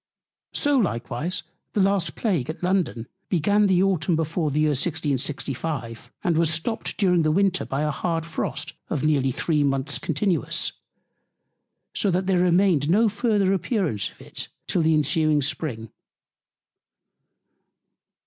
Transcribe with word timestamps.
So 0.55 0.77
likewise 0.77 1.43
the 1.73 1.79
last 1.79 2.15
Plague 2.15 2.49
at 2.49 2.63
London 2.63 3.07
began 3.29 3.67
the 3.67 3.83
Autumn 3.83 4.15
before 4.15 4.49
the 4.49 4.61
Year 4.61 4.69
1665, 4.69 6.11
and 6.23 6.39
was 6.39 6.51
stopt 6.51 6.97
during 6.97 7.21
the 7.21 7.29
Winter 7.31 7.65
by 7.65 7.83
a 7.83 7.91
hard 7.91 8.25
Frost 8.25 8.73
of 8.89 9.03
near 9.03 9.21
three 9.31 9.63
Month's 9.63 9.99
Continuance; 9.99 10.71
so 11.93 12.09
that 12.09 12.25
there 12.25 12.39
remained 12.39 12.89
no 12.89 13.09
further 13.09 13.53
Appearance 13.53 14.09
of 14.09 14.19
it 14.21 14.47
till 14.65 14.81
the 14.81 14.95
ensuing 14.95 15.43
Spring. 15.43 15.91